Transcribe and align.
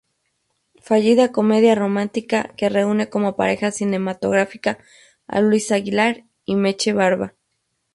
Fallida 0.81 1.31
comedia 1.31 1.75
romántica 1.75 2.55
que 2.57 2.69
reúne 2.69 3.07
como 3.11 3.35
pareja 3.35 3.69
cinematográfica 3.69 4.79
a 5.27 5.41
Luis 5.41 5.71
Aguilar 5.71 6.25
y 6.43 6.55
Meche 6.55 6.91
Barba. 6.91 7.35